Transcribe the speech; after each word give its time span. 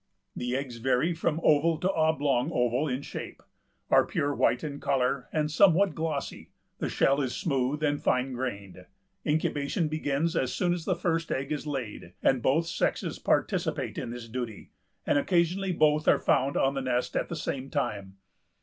"The 0.35 0.55
eggs 0.55 0.77
vary 0.77 1.13
from 1.13 1.39
oval 1.43 1.77
to 1.77 1.91
oblong 1.93 2.49
oval 2.51 2.87
in 2.87 3.03
shape, 3.03 3.43
are 3.91 4.03
pure 4.03 4.33
white 4.33 4.63
in 4.63 4.79
color, 4.79 5.29
and 5.31 5.51
somewhat 5.51 5.93
glossy, 5.93 6.49
the 6.79 6.89
shell 6.89 7.21
is 7.21 7.35
smooth 7.35 7.83
and 7.83 8.01
fine 8.01 8.33
grained." 8.33 8.87
Incubation 9.27 9.87
begins 9.89 10.35
as 10.35 10.51
soon 10.51 10.73
as 10.73 10.85
the 10.85 10.95
first 10.95 11.31
egg 11.31 11.51
is 11.51 11.67
laid, 11.67 12.13
and 12.23 12.41
both 12.41 12.65
sexes 12.65 13.19
participate 13.19 13.99
in 13.99 14.09
this 14.09 14.27
duty, 14.27 14.71
and 15.05 15.19
occasionally 15.19 15.71
both 15.71 16.07
are 16.07 16.17
found 16.17 16.57
on 16.57 16.73
the 16.73 16.81
nest 16.81 17.15
at 17.15 17.29
the 17.29 17.35
same 17.35 17.69
time. 17.69 18.17